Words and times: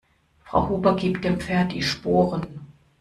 Frau 0.45 0.67
Huber 0.67 0.95
gibt 0.95 1.25
dem 1.25 1.39
Pferd 1.39 1.73
die 1.73 1.83
Sporen. 1.83 2.47